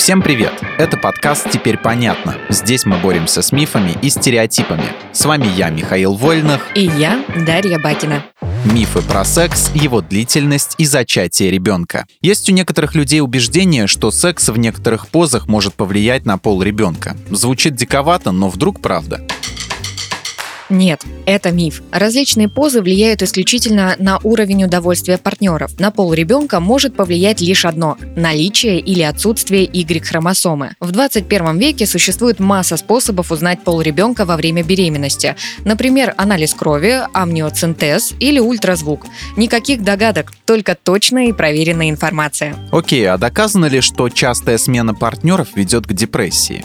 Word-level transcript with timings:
Всем 0.00 0.22
привет! 0.22 0.54
Это 0.78 0.96
подкаст 0.96 1.50
«Теперь 1.50 1.76
понятно». 1.76 2.34
Здесь 2.48 2.86
мы 2.86 2.96
боремся 2.96 3.42
с 3.42 3.52
мифами 3.52 3.98
и 4.00 4.08
стереотипами. 4.08 4.94
С 5.12 5.26
вами 5.26 5.46
я, 5.58 5.68
Михаил 5.68 6.14
Вольных. 6.14 6.68
И 6.74 6.86
я, 6.86 7.22
Дарья 7.44 7.78
Бакина. 7.78 8.24
Мифы 8.64 9.02
про 9.02 9.26
секс, 9.26 9.70
его 9.74 10.00
длительность 10.00 10.74
и 10.78 10.86
зачатие 10.86 11.50
ребенка. 11.50 12.06
Есть 12.22 12.48
у 12.48 12.52
некоторых 12.54 12.94
людей 12.94 13.20
убеждение, 13.20 13.86
что 13.86 14.10
секс 14.10 14.48
в 14.48 14.56
некоторых 14.56 15.06
позах 15.06 15.48
может 15.48 15.74
повлиять 15.74 16.24
на 16.24 16.38
пол 16.38 16.62
ребенка. 16.62 17.14
Звучит 17.28 17.74
диковато, 17.74 18.32
но 18.32 18.48
вдруг 18.48 18.80
правда. 18.80 19.20
Нет, 20.70 21.02
это 21.26 21.50
миф. 21.50 21.82
Различные 21.90 22.48
позы 22.48 22.80
влияют 22.80 23.22
исключительно 23.22 23.96
на 23.98 24.20
уровень 24.22 24.64
удовольствия 24.64 25.18
партнеров. 25.18 25.78
На 25.80 25.90
пол 25.90 26.14
ребенка 26.14 26.60
может 26.60 26.94
повлиять 26.94 27.40
лишь 27.40 27.64
одно– 27.64 27.98
наличие 28.16 28.78
или 28.78 29.02
отсутствие 29.02 29.64
Y-хромосомы. 29.64 30.76
В 30.78 30.92
21 30.92 31.58
веке 31.58 31.86
существует 31.86 32.38
масса 32.38 32.76
способов 32.76 33.32
узнать 33.32 33.64
пол 33.64 33.80
ребенка 33.80 34.24
во 34.24 34.36
время 34.36 34.62
беременности. 34.62 35.34
Например, 35.64 36.14
анализ 36.16 36.54
крови, 36.54 37.00
амниоцентез 37.12 38.14
или 38.20 38.38
ультразвук. 38.38 39.06
Никаких 39.36 39.82
догадок, 39.82 40.32
только 40.44 40.76
точная 40.76 41.28
и 41.28 41.32
проверенная 41.32 41.90
информация. 41.90 42.54
Окей, 42.70 43.08
а 43.10 43.18
доказано 43.18 43.66
ли, 43.66 43.80
что 43.80 44.08
частая 44.08 44.56
смена 44.56 44.94
партнеров 44.94 45.48
ведет 45.56 45.86
к 45.86 45.92
депрессии? 45.92 46.64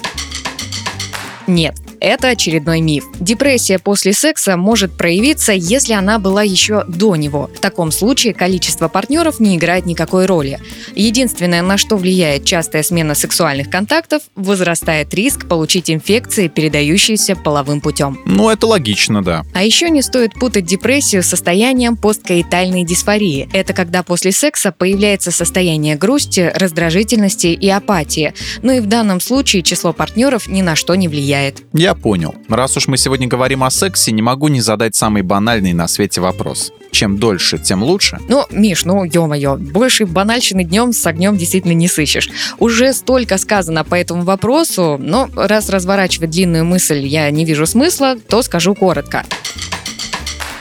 Нет, 1.48 1.76
это 2.06 2.30
очередной 2.30 2.82
миф. 2.82 3.06
Депрессия 3.20 3.80
после 3.80 4.14
секса 4.14 4.58
может 4.58 4.96
проявиться, 4.96 5.54
если 5.54 5.94
она 5.94 6.20
была 6.20 6.44
еще 6.44 6.84
до 6.88 7.16
него. 7.16 7.50
В 7.56 7.60
таком 7.60 7.92
случае 7.92 8.34
количество 8.34 8.88
партнеров 8.88 9.40
не 9.40 9.58
играет 9.58 9.88
никакой 9.88 10.28
роли. 10.28 10.60
Единственное, 10.96 11.64
на 11.64 11.78
что 11.78 11.98
влияет 11.98 12.46
частая 12.46 12.84
смена 12.84 13.16
сексуальных 13.16 13.72
контактов, 13.72 14.22
возрастает 14.36 15.14
риск 15.16 15.48
получить 15.48 15.90
инфекции, 15.90 16.48
передающиеся 16.48 17.36
половым 17.36 17.82
путем. 17.82 18.20
Ну, 18.26 18.50
это 18.52 18.68
логично, 18.68 19.24
да. 19.24 19.44
А 19.54 19.64
еще 19.64 19.90
не 19.90 20.04
стоит 20.04 20.34
путать 20.34 20.66
депрессию 20.66 21.24
с 21.24 21.28
состоянием 21.28 21.98
посткаитальной 21.98 22.86
дисфории. 22.86 23.50
Это 23.52 23.74
когда 23.74 24.04
после 24.04 24.32
секса 24.32 24.72
появляется 24.72 25.32
состояние 25.32 25.96
грусти, 25.96 26.52
раздражительности 26.56 27.48
и 27.48 27.68
апатии. 27.68 28.34
Но 28.62 28.74
и 28.74 28.80
в 28.80 28.86
данном 28.86 29.20
случае 29.20 29.64
число 29.64 29.92
партнеров 29.92 30.48
ни 30.48 30.62
на 30.62 30.76
что 30.76 30.94
не 30.94 31.08
влияет. 31.08 31.64
Понял. 32.02 32.36
Раз 32.50 32.78
уж 32.78 32.88
мы 32.88 32.98
сегодня 32.98 33.28
говорим 33.28 33.64
о 33.64 33.70
сексе, 33.70 34.12
не 34.12 34.22
могу 34.22 34.48
не 34.48 34.62
задать 34.62 34.96
самый 34.96 35.22
банальный 35.22 35.74
на 35.74 35.88
свете 35.88 36.22
вопрос. 36.22 36.72
Чем 36.92 37.18
дольше, 37.18 37.58
тем 37.58 37.84
лучше? 37.84 38.20
Ну, 38.30 38.46
Миш, 38.52 38.86
ну, 38.86 39.04
ё-моё, 39.04 39.58
больше 39.58 40.06
банальщины 40.06 40.64
днем 40.64 40.94
с 40.94 41.06
огнем 41.06 41.36
действительно 41.36 41.74
не 41.74 41.88
сыщешь. 41.88 42.30
Уже 42.58 42.94
столько 42.94 43.38
сказано 43.38 43.84
по 43.84 43.96
этому 43.96 44.24
вопросу, 44.24 44.98
но 45.00 45.30
раз 45.36 45.70
разворачивать 45.70 46.30
длинную 46.30 46.64
мысль 46.64 47.06
я 47.06 47.30
не 47.32 47.44
вижу 47.44 47.66
смысла, 47.66 48.16
то 48.30 48.42
скажу 48.42 48.76
коротко. 48.76 49.26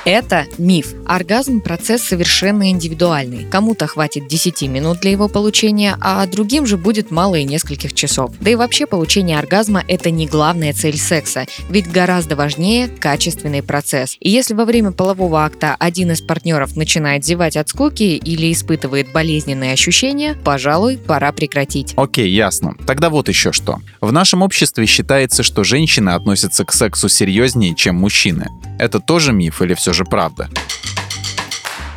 Это 0.05 0.45
миф. 0.59 0.93
Оргазм– 1.07 1.61
процесс 1.63 2.03
совершенно 2.03 2.69
индивидуальный. 2.69 3.47
Кому-то 3.51 3.87
хватит 3.87 4.29
10 4.29 4.63
минут 4.69 5.01
для 5.01 5.11
его 5.11 5.29
получения, 5.29 5.97
а 5.99 6.27
другим 6.27 6.67
же 6.67 6.77
будет 6.77 7.11
мало 7.11 7.37
и 7.37 7.45
нескольких 7.45 7.95
часов. 7.95 8.33
Да 8.39 8.51
и 8.51 8.55
вообще 8.55 8.87
получение 8.87 9.39
оргазма– 9.39 9.83
это 9.89 10.11
не 10.11 10.27
главная 10.27 10.75
цель 10.75 10.99
секса, 10.99 11.47
ведь 11.71 11.91
гораздо 11.91 12.37
важнее 12.37 12.89
качественный 12.89 13.63
процесс. 13.63 14.19
И 14.21 14.29
если 14.29 14.53
во 14.53 14.67
время 14.67 14.93
полового 14.93 15.43
акта 15.43 15.75
один 15.79 16.13
из 16.13 16.21
партнеров 16.21 16.77
начинает 16.77 17.25
зевать 17.25 17.57
от 17.57 17.71
скуки 17.71 18.03
или 18.03 18.53
испытывает 18.53 19.11
болезненные 19.11 19.73
ощущения, 19.73 20.37
пожалуй, 20.45 20.99
пора 20.99 21.33
прекратить. 21.33 21.95
Окей, 21.97 22.29
ясно. 22.31 22.75
Тогда 22.87 23.09
вот 23.09 23.31
еще 23.31 23.53
что. 23.53 23.79
В 24.03 24.13
нашем 24.13 24.43
обществе 24.43 24.85
считается, 24.85 25.43
что 25.43 25.65
женщины 25.65 26.11
относятся 26.11 26.67
к 26.67 26.73
сексу 26.73 27.09
серьезнее, 27.09 27.75
чем 27.75 27.97
мужчины. 27.97 28.49
Это 28.79 29.01
тоже 29.01 29.33
миф 29.33 29.63
или 29.63 29.73
все 29.73 29.94
же 29.95 30.05
правда? 30.05 30.49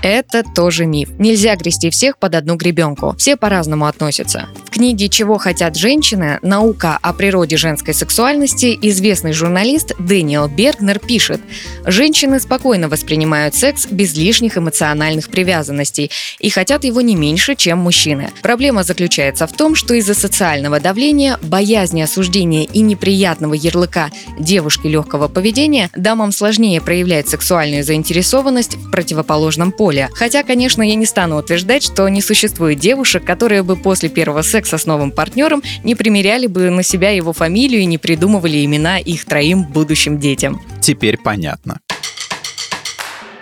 Это 0.03 0.43
тоже 0.43 0.85
миф. 0.85 1.09
Нельзя 1.17 1.55
грести 1.55 1.89
всех 1.89 2.19
под 2.19 2.35
одну 2.35 2.55
гребенку. 2.55 3.15
Все 3.17 3.35
по-разному 3.35 3.87
относятся. 3.87 4.47
В 4.65 4.69
книге 4.69 5.09
«Чего 5.09 5.39
хотят 5.39 5.75
женщины. 5.75 6.37
Наука 6.43 6.99
о 7.01 7.13
природе 7.13 7.57
женской 7.57 7.95
сексуальности» 7.95 8.77
известный 8.83 9.33
журналист 9.33 9.93
Дэниел 9.97 10.47
Бергнер 10.47 10.99
пишет, 10.99 11.41
«Женщины 11.83 12.39
спокойно 12.39 12.89
воспринимают 12.89 13.55
секс 13.55 13.87
без 13.87 14.15
лишних 14.15 14.57
эмоциональных 14.57 15.29
привязанностей 15.29 16.11
и 16.37 16.49
хотят 16.49 16.83
его 16.83 17.01
не 17.01 17.15
меньше, 17.15 17.55
чем 17.55 17.79
мужчины. 17.79 18.29
Проблема 18.43 18.83
заключается 18.83 19.47
в 19.47 19.53
том, 19.53 19.73
что 19.73 19.95
из-за 19.95 20.13
социального 20.13 20.79
давления, 20.79 21.39
боязни 21.41 22.01
осуждения 22.01 22.65
и 22.65 22.81
неприятного 22.81 23.55
ярлыка 23.55 24.11
девушки 24.37 24.85
легкого 24.85 25.27
поведения 25.27 25.89
дамам 25.95 26.31
сложнее 26.31 26.81
проявлять 26.81 27.27
сексуальную 27.27 27.83
заинтересованность 27.83 28.75
в 28.75 28.91
противоположном 28.91 29.71
поле 29.71 29.86
поле. 29.87 30.09
Хотя, 30.15 30.43
конечно, 30.43 30.83
я 30.83 30.95
не 30.95 31.05
стану 31.05 31.37
утверждать, 31.37 31.81
что 31.81 32.09
не 32.09 32.21
существует 32.21 32.77
девушек, 32.77 33.23
которые 33.23 33.63
бы 33.63 33.77
после 33.77 34.09
первого 34.09 34.41
секса 34.41 34.77
с 34.77 34.85
новым 34.85 35.11
партнером 35.11 35.63
не 35.85 35.95
примеряли 35.95 36.47
бы 36.47 36.69
на 36.69 36.83
себя 36.83 37.11
его 37.11 37.31
фамилию 37.31 37.79
и 37.79 37.85
не 37.85 37.97
придумывали 37.97 38.65
имена 38.65 38.97
их 38.97 39.23
троим 39.23 39.63
будущим 39.63 40.19
детям. 40.19 40.61
Теперь 40.81 41.17
понятно. 41.17 41.79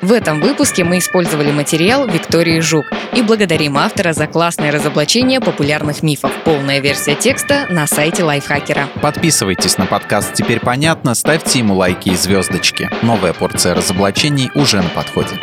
В 0.04 0.12
этом 0.12 0.40
выпуске 0.40 0.84
мы 0.84 1.00
использовали 1.00 1.52
материал 1.52 2.08
Виктории 2.08 2.60
Жук 2.60 2.86
и 3.16 3.24
благодарим 3.24 3.76
автора 3.76 4.14
за 4.14 4.28
классное 4.28 4.72
разоблачение 4.72 5.40
популярных 5.40 6.04
мифов. 6.04 6.32
Полная 6.44 6.78
версия 6.80 7.16
текста 7.16 7.66
на 7.72 7.88
сайте 7.88 8.24
Лайфхакера. 8.24 8.88
Подписывайтесь 9.02 9.80
на 9.80 9.88
подкаст 9.88 10.36
«Теперь 10.36 10.60
понятно», 10.60 11.16
ставьте 11.16 11.58
ему 11.58 11.74
лайки 11.74 12.10
и 12.10 12.16
звездочки. 12.16 12.88
Новая 13.02 13.34
порция 13.34 13.74
разоблачений 13.74 14.52
уже 14.54 14.78
на 14.78 14.90
подходе. 14.90 15.40